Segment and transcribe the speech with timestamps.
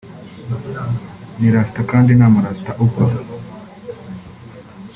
[1.39, 3.05] ni Rasita kandi nta murasita upfa